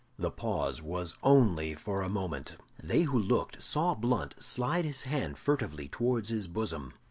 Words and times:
The 0.17 0.31
pause 0.31 0.81
was 0.81 1.13
only 1.21 1.75
for 1.75 2.01
a 2.01 2.09
moment. 2.09 2.57
They 2.81 3.03
who 3.03 3.19
looked 3.19 3.61
saw 3.61 3.93
Blunt 3.93 4.41
slide 4.41 4.83
his 4.83 5.03
hand 5.03 5.37
furtively 5.37 5.89
towards 5.89 6.29
his 6.29 6.47
bosom. 6.47 6.93